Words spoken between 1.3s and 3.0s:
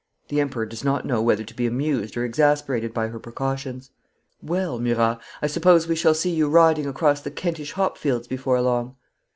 to be amused or exasperated